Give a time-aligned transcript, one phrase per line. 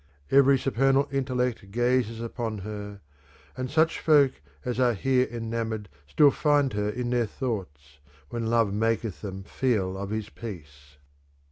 [0.01, 0.37] ^.,^, j..,, ^^f,.,.
[0.37, 3.01] ,/ Every supernal intellect gazes upon Ker,"
[3.55, 4.31] and such folk
[4.65, 9.95] as are here enamoured still find her in their thoughts when love maketh them feel
[9.95, 10.97] of his peace.